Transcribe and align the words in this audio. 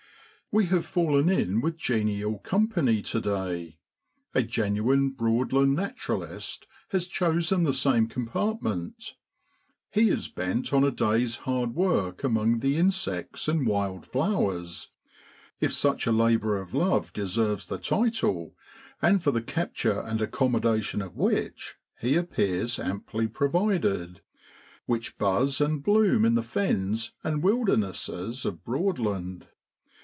We 0.53 0.65
have 0.65 0.85
fallen 0.85 1.29
in 1.29 1.61
with 1.61 1.77
genial 1.77 2.39
company 2.39 3.01
to 3.03 3.21
day. 3.21 3.77
A 4.35 4.43
genuine 4.43 5.13
Broadland 5.13 5.75
Natur 5.77 6.15
alist 6.27 6.65
has 6.89 7.07
chosen 7.07 7.63
the 7.63 7.73
same 7.73 8.07
compartment; 8.09 9.15
he 9.89 10.09
is 10.09 10.27
bent 10.27 10.73
on 10.73 10.83
a 10.83 10.91
day's 10.91 11.37
hard 11.47 11.73
work 11.73 12.25
among 12.25 12.59
the 12.59 12.75
insects 12.75 13.47
and 13.47 13.65
wild 13.65 14.05
flowers 14.05 14.91
(if 15.61 15.71
such 15.71 16.05
a 16.05 16.11
labour 16.11 16.57
of 16.57 16.73
love 16.73 17.13
deserves 17.13 17.67
the 17.67 17.77
title, 17.77 18.53
and 19.01 19.23
for 19.23 19.31
the 19.31 19.41
capture 19.41 20.01
and 20.01 20.21
accommodation 20.21 21.01
of 21.01 21.15
which 21.15 21.75
he 22.01 22.17
appears 22.17 22.77
amply 22.77 23.25
provided), 23.29 24.19
which 24.85 25.17
buzz 25.17 25.61
and 25.61 25.81
bloom 25.81 26.25
in 26.25 26.35
the 26.35 26.43
fens 26.43 27.13
and 27.23 27.41
wildnesses 27.41 28.43
of 28.43 28.65
Broadland. 28.65 29.43